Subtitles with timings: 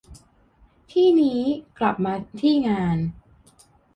[0.91, 1.39] ที่นี้
[1.79, 2.97] กลับมาที่งาน